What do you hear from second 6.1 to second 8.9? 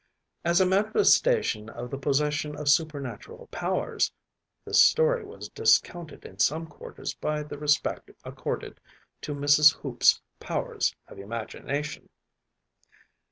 in some quarters by the respect accorded